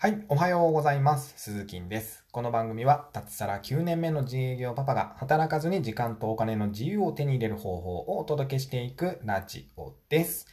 [0.00, 1.34] はい、おはようございます。
[1.36, 2.24] 鈴木です。
[2.30, 10.46] この番組は、脱サラ9年目の自営業パパが働かずに時間とお金の自由を手に入れる方法をお届けしていくラジオです。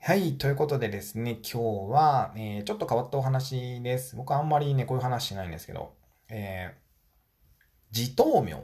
[0.00, 4.16] はい、ということでですね、今日は、えー、ちょっと変わったお話です。
[4.16, 5.94] 僕はあんまりね、こういう話しないんですけど、
[6.28, 8.56] えー、自頭名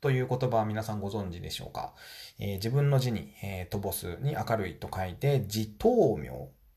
[0.00, 1.94] という言葉は皆さんご存知でしょうか、
[2.38, 6.30] えー、自分の字に、えー、飛すに明るいと書いて、自頭名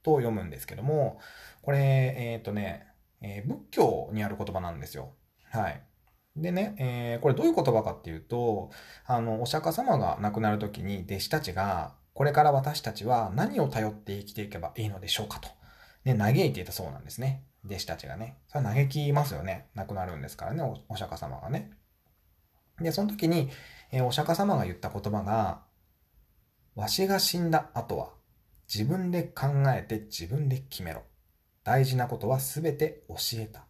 [0.03, 1.19] と読むんですけども、
[1.61, 2.87] これ、えっ、ー、とね、
[3.21, 5.13] えー、仏教にある言葉なんですよ。
[5.51, 5.83] はい。
[6.35, 8.71] でね、えー、これどういう言葉かっていうと、
[9.05, 15.49] あの、お釈迦様が亡くなる時に弟子たちが、これから私たちは何を頼って生きていけばいいのでしょうかと。
[16.03, 17.43] ね、嘆いていたそうなんですね。
[17.65, 18.37] 弟子たちがね。
[18.47, 19.69] それは嘆きますよね。
[19.75, 21.71] 亡くなるんですからね、お釈迦様がね。
[22.79, 23.49] で、その時に、
[23.91, 25.63] えー、お釈迦様が言った言葉が、
[26.75, 28.13] わしが死んだ後は、
[28.73, 31.03] 自分で考えて自分で決めろ。
[31.65, 33.65] 大事なことは全て教えた。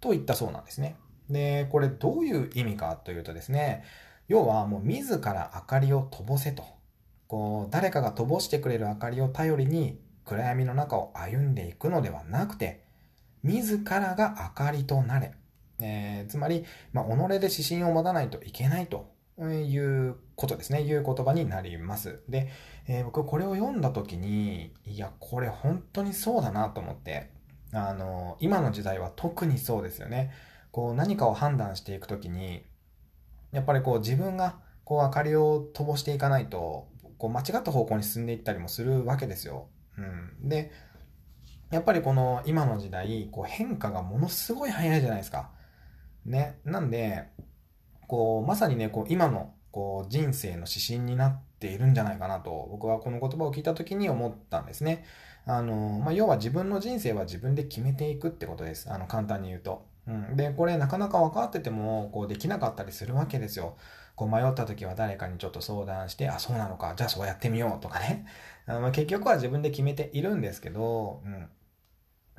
[0.00, 0.96] と言ったそうなんですね。
[1.30, 3.84] で、これどういう意味かというとですね、
[4.26, 6.64] 要はもう自ら明かりを灯せと。
[7.28, 12.84] こう、誰かが灯してくれる明かりを頼りに暗闇の中を歩んでいくのではなくて、
[13.44, 15.32] 自らが明かりとなれ。
[15.80, 20.82] えー、つまり、まあ、己で指針を持たないといけないということですね。
[20.82, 22.20] いう言葉になります。
[22.28, 22.50] で、
[22.86, 27.30] えー、僕これを読んだ時に、いや、これ本当にそうだなと思って、
[27.72, 30.32] あの、今の時代は特にそうですよね。
[30.70, 32.64] こう何かを判断していく時に、
[33.52, 36.88] やっぱりこう自分がこう明かりを灯していかないと、
[37.18, 39.68] こう間違った方向に進んでいったりもするわけですよ。
[39.96, 40.48] うん。
[40.48, 40.70] で、
[41.70, 45.50] やっぱりこの今の時代、こう変化がものすごい早いじゃないですか。
[46.26, 46.58] ね。
[46.64, 47.28] なんで、
[48.12, 55.06] こう、まさにね、こう、今の、こう、人生の指針になっているんじゃないかなと、僕はこの言葉を聞いた時に思ったんですね。
[55.46, 58.92] あの、まあ、要は自分の人生は自分で決めていくってことです。
[58.92, 59.86] あの、簡単に言うと。
[60.06, 60.36] うん。
[60.36, 63.78] で、これなかなか分かってても、こう、できなかったりするわけですよ。
[64.14, 68.26] こう、迷った時は誰かにちょっと相談して、あ、そうなのか、じゃあそうやってみようとかね。
[68.66, 71.48] あの結局は自分で決めているんですけど、うん。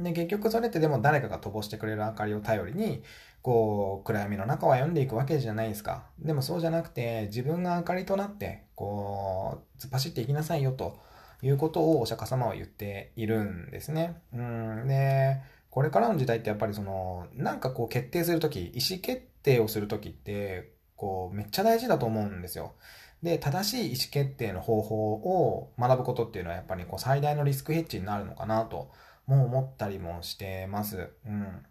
[0.03, 3.03] で、結局それってでも誰かが飛ばしてくれる明かりを頼りに、
[3.44, 6.06] こう、暗闇の中を歩んでいくわけじゃないですか。
[6.18, 10.98] でもそうじゃなくて、自分が明かりとなって、こう、突っ走っていきなさいよと
[11.42, 14.22] いうことをお釈迦様は言っているんですね。
[14.34, 14.88] うん。
[14.88, 22.76] で、これからの時代ってやっぱりその、なんかこう決定するとき、意思決定をするときって、こう、めっちゃ大事だと思うんですよ。
[23.24, 28.92] で、正しい意思決定の方法を学ぶことっていうのはやっぱりこう最大のリスクヘッジになるのかなと
[29.26, 31.09] もう思ったりもしてます。
[31.26, 31.66] うん。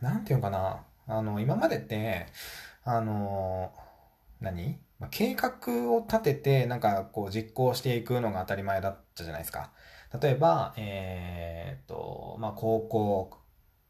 [0.00, 0.84] なんていうのかな？
[1.08, 2.26] あの、今までって、
[2.84, 3.72] あの、
[4.40, 4.78] 何？
[4.98, 9.72] ま、計画を立てて、なんかこう実行していくのが当たり前だったじゃないですか。
[10.20, 13.30] 例えば、えー、っと、まあ、高校、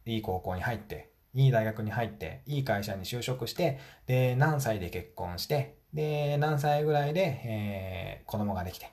[0.05, 8.91] いい高校に入って、いい大学に入って、いい会社に就職して、で、何歳で結婚して、で、何歳ぐらいで、えー、子供ができて、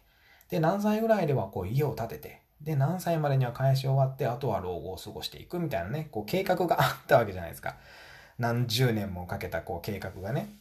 [0.50, 7.76] で、何歳ぐらいではこう家を建てて、で、何歳までには返し終わって、あとは老後を過ごしていくみたいなね、こう計画があったわけじゃないですか。
[8.40, 10.56] 何十年もかけたこう計画がね。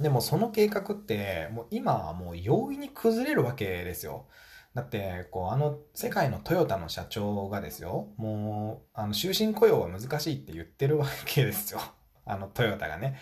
[0.00, 4.26] でもその計画って、もう今はもう容易に崩れるわけですよ。
[4.74, 11.80] だって、こう、あの、世界のトヨタの社長がですよ、もう、あの、終身雇用は難しいって言ってるわけですよ。
[12.26, 13.16] あの、トヨタがね。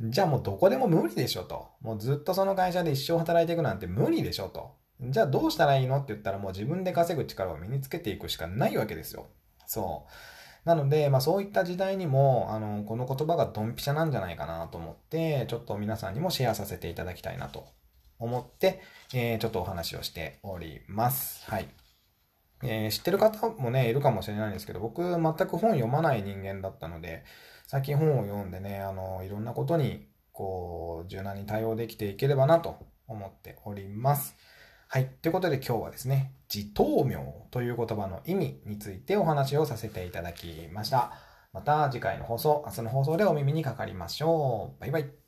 [0.00, 1.68] じゃあもうどこでも無理でしょと。
[1.80, 4.76] もうずっとその会社で一生働いていくなんて無理でしょと。
[5.02, 9.28] じゃあどうしたらいいのって言ったらもう自分で稼ぐ力を身につけていくしかないわけですよ。
[9.66, 10.68] そう。
[10.68, 17.66] なので、まあそういった時代にも、あの、この言葉がドンピシャなんじゃないかなと思って、ちょっと皆さんにもシェアさせていただきたいなと
[18.18, 18.82] 思って、
[19.14, 21.50] えー、ちょっとお話をしております。
[21.50, 21.68] はい。
[22.62, 27.24] えー、知ってる方もね、いるかもしれないんですけど、僕全く本読まない人間だったので、
[27.66, 34.36] 最近本を読んでね、あの、いろんなことに、こう、柔軟に対応できていければなと思っております。
[34.92, 35.08] はい。
[35.22, 41.12] ということで今日はですね、自灯明という言葉の意味についてお話をさせていただきました。
[41.52, 44.80] また次回の放送、明日の放送でお耳にかかりましょう。
[44.80, 45.19] バイバイ。